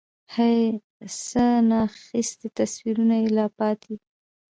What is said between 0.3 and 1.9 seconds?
هَی؛ څه نا